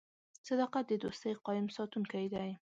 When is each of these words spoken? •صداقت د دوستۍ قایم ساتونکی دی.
•صداقت 0.47 0.83
د 0.87 0.93
دوستۍ 1.03 1.31
قایم 1.45 1.67
ساتونکی 1.77 2.25
دی. 2.33 2.49